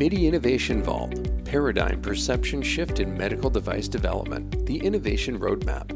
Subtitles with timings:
[0.00, 5.90] MIDI Innovation Vault Paradigm Perception Shift in Medical Device Development, the Innovation Roadmap.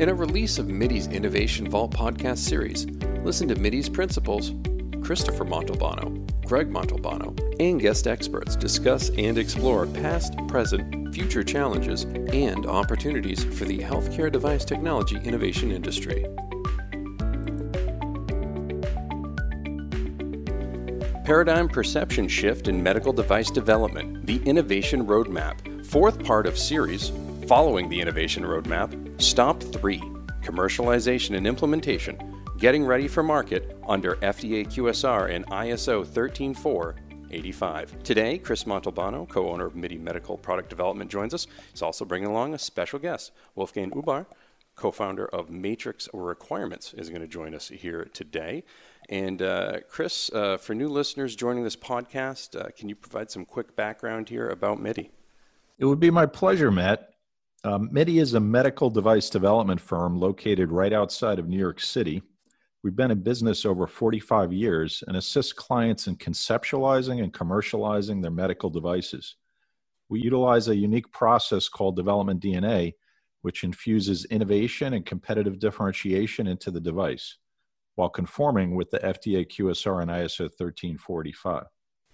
[0.00, 2.86] In a release of MIDI's Innovation Vault podcast series,
[3.24, 4.52] listen to MIDI's principals,
[5.02, 12.64] Christopher Montalbano, Greg Montalbano, and guest experts discuss and explore past, present, future challenges and
[12.64, 16.24] opportunities for the healthcare device technology innovation industry.
[21.28, 27.12] Paradigm Perception Shift in Medical Device Development, the Innovation Roadmap, fourth part of series
[27.46, 29.98] following the Innovation Roadmap, Stop 3
[30.40, 32.18] Commercialization and Implementation,
[32.56, 38.02] Getting Ready for Market under FDA QSR and ISO 13485.
[38.02, 41.46] Today, Chris Montalbano, co owner of MIDI Medical Product Development, joins us.
[41.72, 44.24] He's also bringing along a special guest, Wolfgang Huber,
[44.76, 48.64] co founder of Matrix Requirements, is going to join us here today.
[49.08, 53.46] And uh, Chris, uh, for new listeners joining this podcast, uh, can you provide some
[53.46, 55.10] quick background here about MIDI?
[55.78, 57.08] It would be my pleasure, Matt.
[57.64, 62.22] Um, MIDI is a medical device development firm located right outside of New York City.
[62.84, 68.30] We've been in business over 45 years and assist clients in conceptualizing and commercializing their
[68.30, 69.36] medical devices.
[70.10, 72.94] We utilize a unique process called development DNA,
[73.40, 77.36] which infuses innovation and competitive differentiation into the device
[77.98, 81.64] while conforming with the FDA QSR and ISO 1345.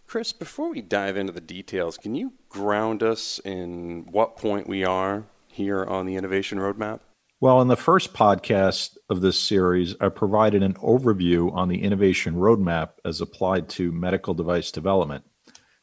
[0.06, 4.82] Chris, before we dive into the details, can you ground us in what point we
[4.82, 7.00] are here on the innovation roadmap?
[7.38, 12.36] Well, in the first podcast of this series, I provided an overview on the innovation
[12.36, 15.24] roadmap as applied to medical device development.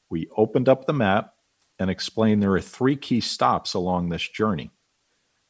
[0.10, 1.36] We opened up the map
[1.78, 4.72] and explained there are three key stops along this journey.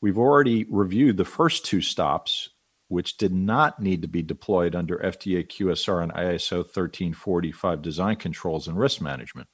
[0.02, 2.50] We've already reviewed the first two stops
[2.92, 8.68] which did not need to be deployed under FDA QSR and ISO 1345 design controls
[8.68, 9.48] and risk management.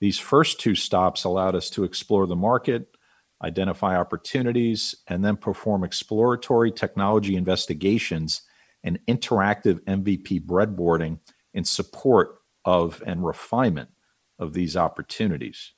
[0.00, 2.96] These first two stops allowed us to explore the market,
[3.44, 8.40] identify opportunities, and then perform exploratory technology investigations
[8.82, 11.18] and interactive MVP breadboarding
[11.52, 13.90] in support of and refinement
[14.38, 15.72] of these opportunities.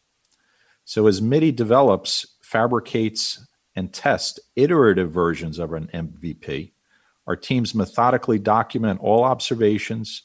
[0.84, 3.44] So, as MIDI develops, fabricates,
[3.76, 6.72] and test iterative versions of an MVP,
[7.26, 10.24] our teams methodically document all observations,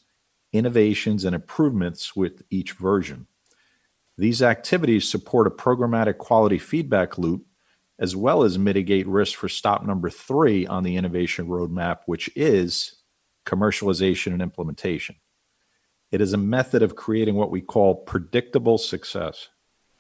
[0.52, 3.28] innovations, and improvements with each version.
[4.18, 7.46] These activities support a programmatic quality feedback loop
[8.00, 12.96] as well as mitigate risk for stop number three on the innovation roadmap, which is
[13.46, 15.16] commercialization and implementation.
[16.12, 19.50] It is a method of creating what we call predictable success.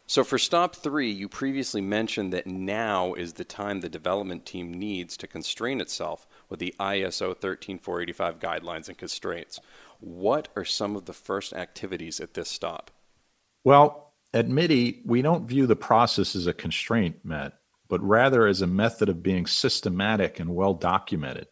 [0.07, 4.71] So for stop three, you previously mentioned that now is the time the development team
[4.71, 9.59] needs to constrain itself with the ISO 13485 guidelines and constraints.
[9.99, 12.91] What are some of the first activities at this stop?
[13.63, 17.53] Well, at MIDI, we don't view the process as a constraint, Matt,
[17.87, 21.47] but rather as a method of being systematic and well documented,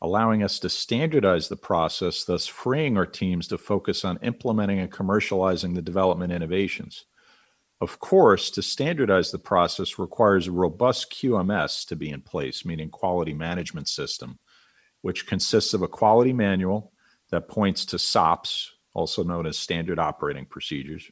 [0.00, 4.90] allowing us to standardize the process, thus freeing our teams to focus on implementing and
[4.90, 7.04] commercializing the development innovations.
[7.80, 12.90] Of course, to standardize the process requires a robust QMS to be in place, meaning
[12.90, 14.38] quality management system,
[15.02, 16.92] which consists of a quality manual
[17.30, 21.08] that points to SOPs, also known as standard operating procedures.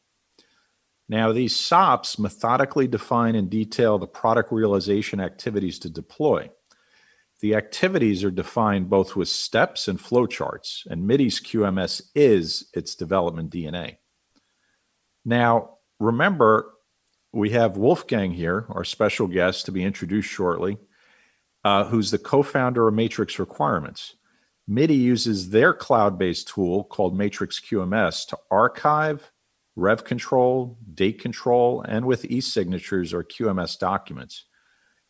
[1.09, 6.51] Now, these SOPs methodically define and detail the product realization activities to deploy.
[7.41, 13.53] The activities are defined both with steps and flowcharts, and MIDI's QMS is its development
[13.53, 13.99] DNA.
[15.25, 16.73] Now, remember,
[17.33, 20.79] we have Wolfgang here, our special guest to be introduced shortly,
[21.65, 24.15] uh, who's the co founder of Matrix Requirements.
[24.69, 29.31] MIDI uses their cloud based tool called Matrix QMS to archive,
[29.77, 34.47] rev control, date control, and with e signatures or QMS documents.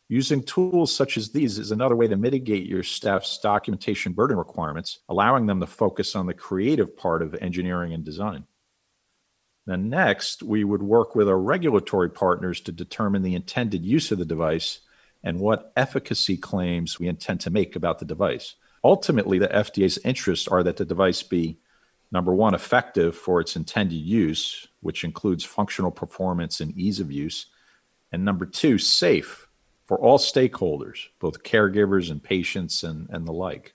[0.08, 5.00] Using tools such as these is another way to mitigate your staff's documentation burden requirements,
[5.08, 8.44] allowing them to focus on the creative part of engineering and design.
[9.66, 14.18] Then next, we would work with our regulatory partners to determine the intended use of
[14.18, 14.80] the device
[15.24, 18.54] and what efficacy claims we intend to make about the device.
[18.84, 21.58] Ultimately, the FDA's interests are that the device be
[22.12, 27.46] number one, effective for its intended use, which includes functional performance and ease of use,
[28.12, 29.48] and number two, safe
[29.84, 33.74] for all stakeholders, both caregivers and patients and, and the like.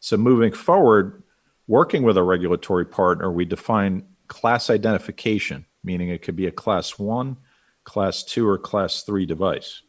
[0.00, 1.22] So, moving forward,
[1.66, 6.98] working with a regulatory partner, we define class identification, meaning it could be a class
[6.98, 7.36] one,
[7.84, 9.82] class two, or class three device.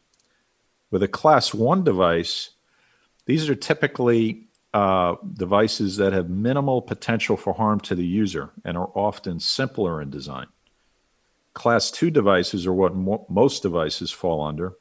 [0.91, 2.51] With a class one device,
[3.25, 8.77] these are typically uh, devices that have minimal potential for harm to the user and
[8.77, 10.47] are often simpler in design.
[11.53, 14.73] Class 2 devices are what mo- most devices fall under.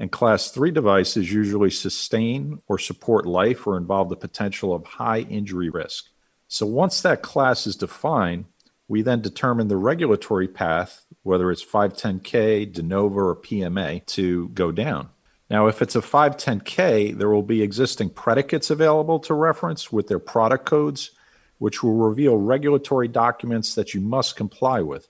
[0.00, 5.20] And class 3 devices usually sustain or support life or involve the potential of high
[5.20, 6.08] injury risk.
[6.48, 8.46] So once that class is defined,
[8.90, 14.72] we then determine the regulatory path, whether it's 510K, De Novo, or PMA, to go
[14.72, 15.10] down.
[15.48, 20.18] Now, if it's a 510K, there will be existing predicates available to reference with their
[20.18, 21.12] product codes,
[21.58, 25.08] which will reveal regulatory documents that you must comply with.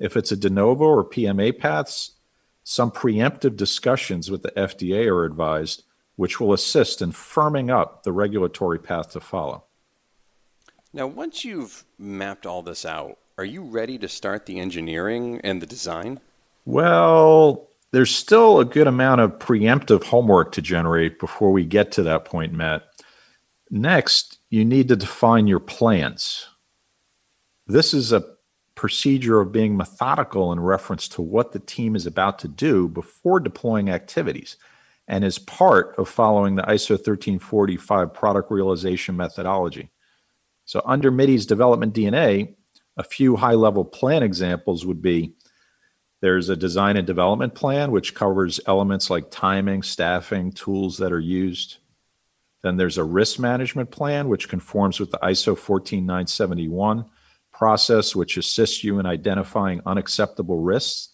[0.00, 2.12] If it's a De Novo or PMA paths,
[2.64, 5.82] some preemptive discussions with the FDA are advised,
[6.16, 9.64] which will assist in firming up the regulatory path to follow.
[10.94, 15.62] Now, once you've mapped all this out, are you ready to start the engineering and
[15.62, 16.20] the design?
[16.66, 22.02] Well, there's still a good amount of preemptive homework to generate before we get to
[22.02, 22.82] that point, Matt.
[23.70, 26.46] Next, you need to define your plans.
[27.66, 28.24] This is a
[28.74, 33.40] procedure of being methodical in reference to what the team is about to do before
[33.40, 34.56] deploying activities
[35.08, 39.90] and is part of following the ISO 13485 product realization methodology.
[40.72, 42.54] So, under MIDI's development DNA,
[42.96, 45.34] a few high level plan examples would be
[46.22, 51.20] there's a design and development plan, which covers elements like timing, staffing, tools that are
[51.20, 51.76] used.
[52.62, 57.04] Then there's a risk management plan, which conforms with the ISO 14971
[57.52, 61.10] process, which assists you in identifying unacceptable risks,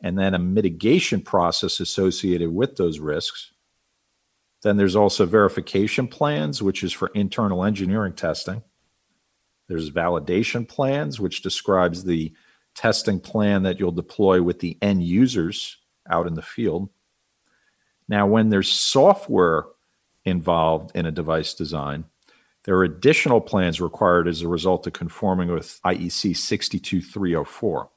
[0.00, 3.52] and then a mitigation process associated with those risks.
[4.64, 8.64] Then there's also verification plans, which is for internal engineering testing.
[9.68, 12.32] There's validation plans, which describes the
[12.74, 15.78] testing plan that you'll deploy with the end users
[16.08, 16.90] out in the field.
[18.08, 19.64] Now, when there's software
[20.24, 22.04] involved in a device design,
[22.64, 27.90] there are additional plans required as a result of conforming with IEC 62304.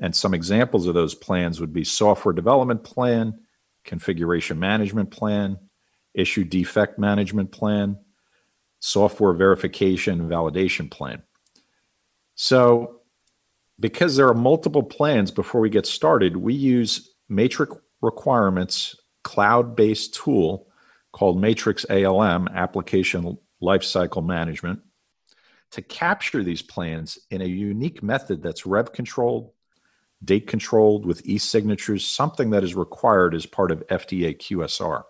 [0.00, 3.40] And some examples of those plans would be software development plan,
[3.84, 5.58] configuration management plan,
[6.12, 7.98] issue defect management plan,
[8.84, 11.22] software verification validation plan.
[12.34, 13.00] So,
[13.80, 20.14] because there are multiple plans before we get started, we use Matrix Requirements cloud based
[20.14, 20.68] tool
[21.12, 24.80] called Matrix ALM, Application Lifecycle Management,
[25.70, 29.50] to capture these plans in a unique method that's rev controlled,
[30.22, 35.04] date controlled with e signatures, something that is required as part of FDA QSR.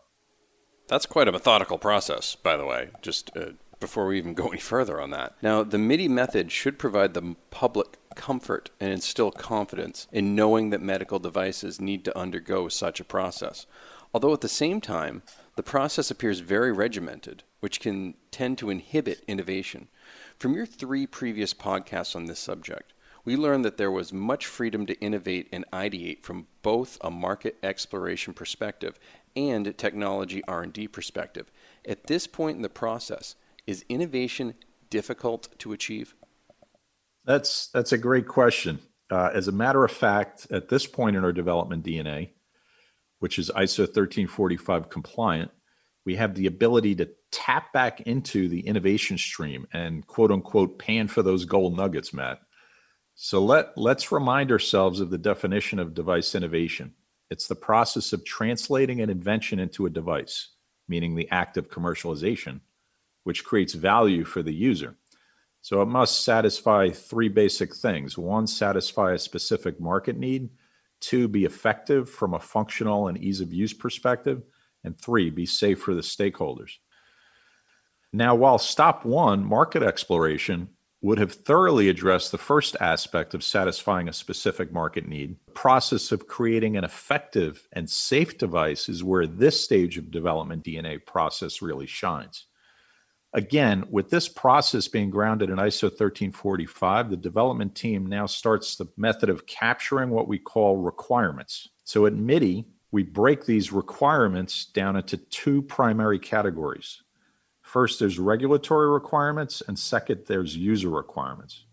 [0.87, 2.91] That's quite a methodical process, by the way.
[3.01, 3.53] Just uh,
[3.85, 5.35] before we even go any further on that.
[5.43, 10.81] Now, the MIDI method should provide the public comfort and instill confidence in knowing that
[10.81, 13.67] medical devices need to undergo such a process.
[14.15, 15.23] Although at the same time,
[15.57, 19.89] the process appears very regimented, which can tend to inhibit innovation.
[20.39, 22.95] From your three previous podcasts on this subject,
[23.25, 27.57] we learned that there was much freedom to innovate and ideate from both a market
[27.63, 28.99] exploration perspective
[29.37, 31.51] and technology R&D perspective.
[31.87, 33.35] At this point in the process,
[33.67, 34.55] is innovation
[34.91, 36.15] difficult to achieve?
[37.25, 38.79] That's that's a great question.
[39.11, 42.31] Uh, as a matter of fact, at this point in our development DNA,
[43.19, 45.51] which is ISO 1345 compliant,
[46.05, 51.09] we have the ability to tap back into the innovation stream and quote unquote pan
[51.09, 52.41] for those gold nuggets, Matt.
[53.15, 56.95] So let let's remind ourselves of the definition of device innovation.
[57.31, 60.51] It's the process of translating an invention into a device,
[60.89, 62.61] meaning the act of commercialization
[63.25, 64.97] which creates value for the user.
[65.61, 70.51] So it must satisfy three basic things one, satisfy a specific market need,
[71.01, 74.43] two, be effective from a functional and ease of use perspective,
[74.85, 76.73] and three, be safe for the stakeholders.
[78.13, 80.69] Now, while stop one, market exploration,
[81.05, 85.37] would have thoroughly addressed the first aspect of satisfying a specific market need.
[85.47, 90.65] The process of creating an effective and safe device is where this stage of development
[90.65, 92.47] DNA process really shines.
[93.35, 98.87] Again, with this process being grounded in ISO 1345, the development team now starts the
[98.97, 101.69] method of capturing what we call requirements.
[101.83, 107.03] So at MIDI, we break these requirements down into two primary categories.
[107.61, 111.65] First, there's regulatory requirements, and second, there's user requirements.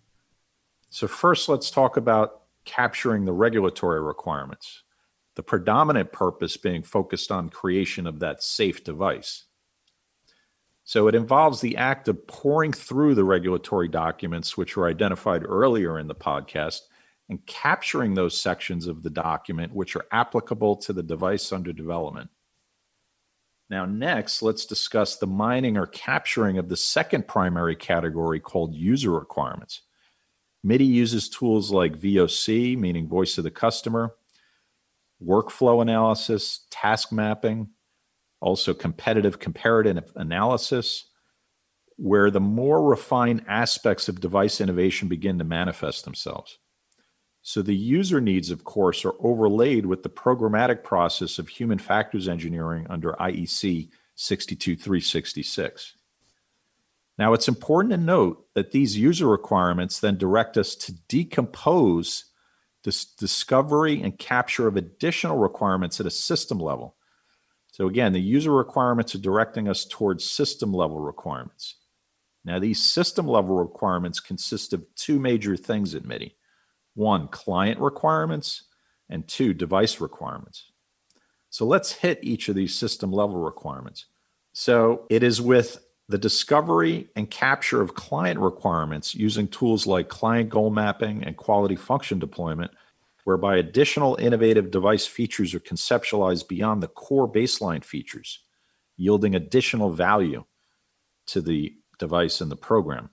[0.90, 4.82] So, first, let's talk about capturing the regulatory requirements,
[5.36, 9.44] the predominant purpose being focused on creation of that safe device.
[10.92, 15.98] So it involves the act of pouring through the regulatory documents, which were identified earlier
[15.98, 16.82] in the podcast,
[17.30, 22.30] and capturing those sections of the document which are applicable to the device under development.
[23.70, 29.12] Now, next, let's discuss the mining or capturing of the second primary category called user
[29.12, 29.84] requirements.
[30.62, 34.14] MIDI uses tools like VOC, meaning voice of the customer,
[35.26, 37.70] workflow analysis, task mapping,
[38.42, 41.06] also competitive comparative analysis,
[41.96, 46.58] where the more refined aspects of device innovation begin to manifest themselves.
[47.44, 52.28] So the user needs, of course, are overlaid with the programmatic process of human factors
[52.28, 55.96] engineering under IEC 62366.
[57.18, 62.26] Now, it's important to note that these user requirements then direct us to decompose
[62.84, 66.96] this discovery and capture of additional requirements at a system level.
[67.72, 71.78] So, again, the user requirements are directing us towards system level requirements.
[72.44, 76.36] Now, these system level requirements consist of two major things at MIDI
[76.94, 78.66] one, client requirements,
[79.10, 80.72] and two, device requirements.
[81.50, 84.06] So, let's hit each of these system level requirements.
[84.52, 90.50] So, it is with the discovery and capture of client requirements using tools like client
[90.50, 92.72] goal mapping and quality function deployment,
[93.32, 98.40] whereby additional innovative device features are conceptualized beyond the core baseline features,
[98.98, 100.44] yielding additional value
[101.28, 103.10] to the device and the program.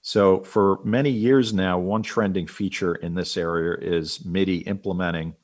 [0.00, 5.34] So, for many years now, one trending feature in this area is MIDI implementing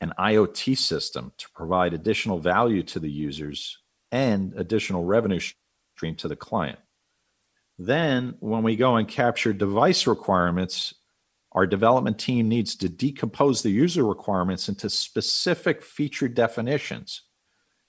[0.00, 3.80] an IoT system to provide additional value to the users
[4.12, 5.40] and additional revenue
[5.94, 6.78] stream to the client.
[7.78, 10.94] Then, when we go and capture device requirements,
[11.54, 17.22] our development team needs to decompose the user requirements into specific feature definitions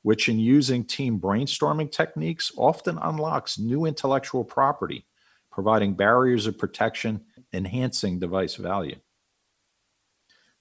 [0.05, 5.03] which in using team brainstorming techniques often unlocks new intellectual property,
[5.51, 7.19] providing barriers of protection,
[7.51, 8.97] enhancing device value.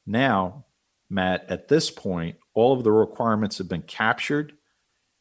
[0.07, 0.65] Now,
[1.11, 4.55] Matt, at this point, all of the requirements have been captured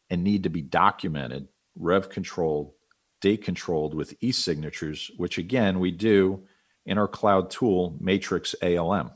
[0.10, 2.72] and need to be documented, rev controlled,
[3.20, 6.44] date controlled with e signatures, which again we do
[6.86, 9.12] in our cloud tool, Matrix ALM.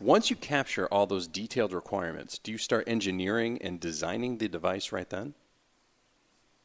[0.00, 4.92] Once you capture all those detailed requirements, do you start engineering and designing the device
[4.92, 5.34] right then?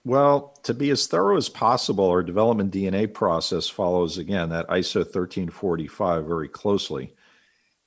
[0.06, 4.98] Well, to be as thorough as possible, our development DNA process follows again that ISO
[4.98, 7.16] 1345 very closely.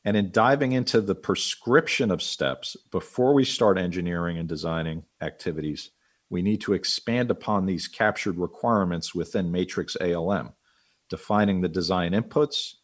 [0.04, 5.90] And in diving into the prescription of steps before we start engineering and designing activities,
[6.30, 10.52] we need to expand upon these captured requirements within Matrix ALM,
[11.08, 12.75] defining the design inputs,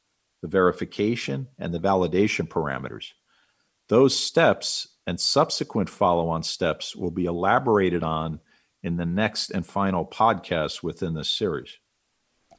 [0.43, 3.13] the verification, and the validation parameters.
[3.89, 8.41] Those steps and subsequent follow on steps will be elaborated on
[8.83, 11.79] in the next and final podcast within this series.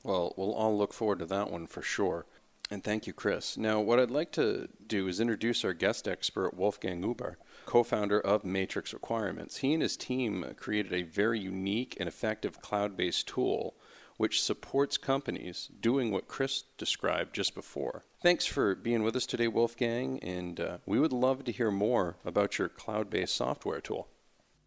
[0.03, 2.25] Well, we'll all look forward to that one for sure.
[2.69, 3.57] And thank you, Chris.
[3.57, 8.19] Now, what I'd like to do is introduce our guest expert, Wolfgang Huber, co founder
[8.19, 9.57] of Matrix Requirements.
[9.57, 13.75] He and his team created a very unique and effective cloud based tool
[14.23, 18.03] which supports companies doing what Chris described just before.
[18.21, 22.15] Thanks for being with us today, Wolfgang, and uh, we would love to hear more
[22.23, 24.07] about your cloud based software tool.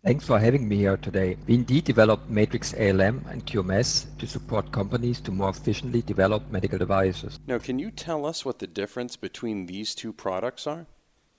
[0.05, 1.39] Thanks for having me here today.
[1.47, 6.77] We indeed developed Matrix ALM and QMS to support companies to more efficiently develop medical
[6.77, 7.41] devices.
[7.47, 10.85] Now, can you tell us what the difference between these two products are?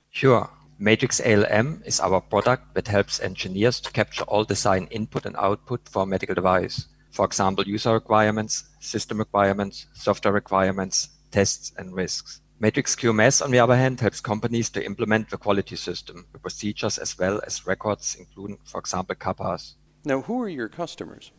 [0.10, 0.50] Sure.
[0.80, 5.88] Matrix ALM is our product that helps engineers to capture all design input and output
[5.88, 12.42] for a medical device for example, user requirements, system requirements, software requirements, tests, and risks.
[12.60, 16.98] Matrix QMS, on the other hand, helps companies to implement the quality system, the procedures,
[16.98, 19.76] as well as records, including, for example, CAPAs.
[20.04, 21.32] Now, who are your customers?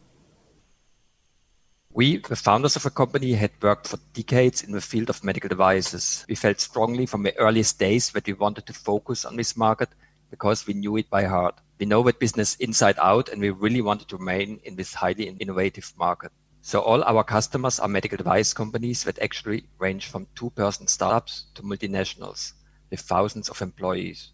[1.90, 5.48] We, the founders of the company, had worked for decades in the field of medical
[5.48, 6.25] devices.
[6.28, 9.88] We felt strongly from the earliest days that we wanted to focus on this market
[10.30, 11.58] because we knew it by heart.
[11.78, 15.25] We know that business inside out, and we really wanted to remain in this highly
[15.28, 16.32] innovative market.
[16.61, 21.62] So all our customers are medical device companies that actually range from two-person startups to
[21.62, 22.52] multinationals
[22.90, 24.32] with thousands of employees.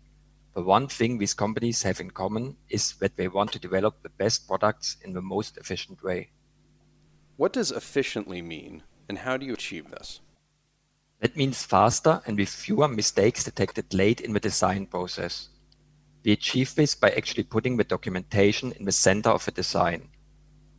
[0.54, 4.08] The one thing these companies have in common is that they want to develop the
[4.08, 6.30] best products in the most efficient way.
[7.36, 10.20] What does efficiently mean, and how do you achieve this?
[11.20, 15.48] That means faster and with fewer mistakes detected late in the design process.
[16.24, 20.08] We achieve this by actually putting the documentation in the center of the design.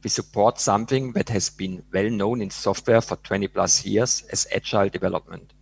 [0.04, 4.48] We support something that has been well known in software for 20 plus years as
[4.52, 5.54] agile development.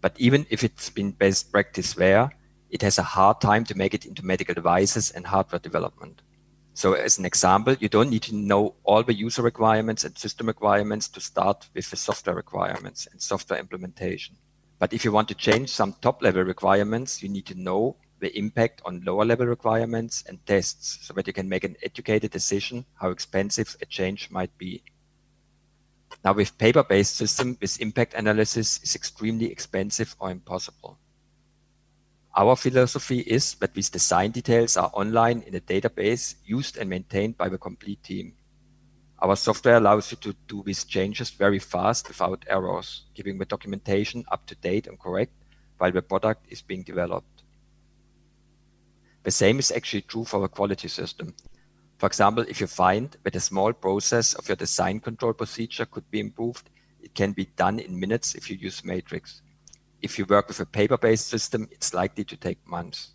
[0.00, 2.30] But even if it's been best practice there,
[2.70, 6.22] it has a hard time to make it into medical devices and hardware development.
[6.72, 10.46] So as an example, you don't need to know all the user requirements and system
[10.46, 14.36] requirements to start with the software requirements and software implementation.
[14.78, 18.36] But if you want to change some top level requirements, you need to know the
[18.36, 22.84] impact on lower level requirements and tests so that you can make an educated decision
[22.94, 24.82] how expensive a change might be.
[26.24, 30.98] Now, with paper-based system, this impact analysis is extremely expensive or impossible.
[32.36, 37.36] Our philosophy is that these design details are online in a database used and maintained
[37.38, 38.34] by the complete team.
[39.20, 44.24] Our software allows you to do these changes very fast without errors, keeping the documentation
[44.30, 45.32] up to date and correct
[45.78, 47.35] while the product is being developed.
[49.26, 51.34] The same is actually true for a quality system.
[51.98, 56.08] For example, if you find that a small process of your design control procedure could
[56.12, 56.70] be improved,
[57.02, 59.42] it can be done in minutes if you use Matrix.
[60.00, 63.14] If you work with a paper-based system, it's likely to take months.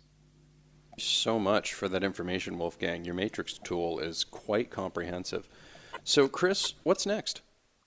[0.98, 3.06] So much for that information, Wolfgang.
[3.06, 5.48] Your Matrix tool is quite comprehensive.
[6.04, 7.40] So, Chris, what's next?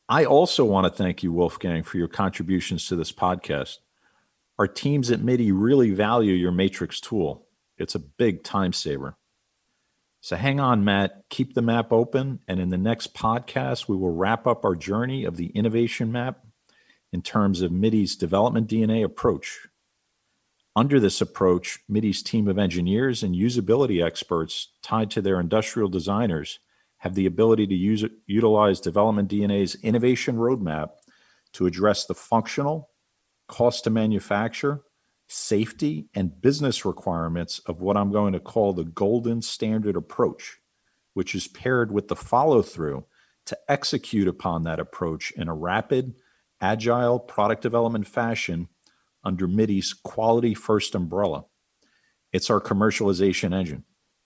[0.10, 3.78] I also want to thank you, Wolfgang, for your contributions to this podcast.
[4.58, 7.45] Our teams at MIDI really value your Matrix tool.
[7.78, 9.18] It's a big time saver.
[10.22, 11.24] So hang on, Matt.
[11.30, 12.40] Keep the map open.
[12.48, 16.40] And in the next podcast, we will wrap up our journey of the innovation map
[17.14, 19.68] in terms of MIDI's development DNA approach.
[20.76, 26.60] Under this approach, MIDI's team of engineers and usability experts tied to their industrial designers
[26.98, 30.90] have the ability to use, utilize development DNA's innovation roadmap
[31.54, 32.90] to address the functional,
[33.48, 34.82] cost to manufacture,
[35.28, 40.60] safety, and business requirements of what I'm going to call the golden standard approach,
[41.14, 43.06] which is paired with the follow through
[43.46, 46.16] to execute upon that approach in a rapid,
[46.62, 48.68] agile product development fashion
[49.24, 51.46] under MIDI's quality first umbrella.
[52.32, 53.84] It's our commercialization engine.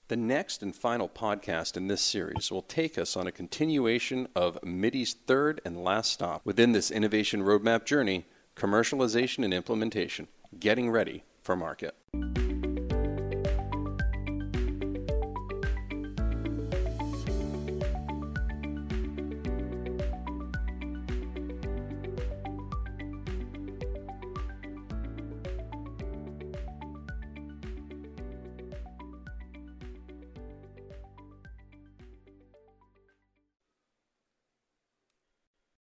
[0.07, 4.57] The next and final podcast in this series will take us on a continuation of
[4.63, 8.25] MIDI's third and last stop within this innovation roadmap journey
[8.55, 10.27] commercialization and implementation
[10.57, 11.95] getting ready for market.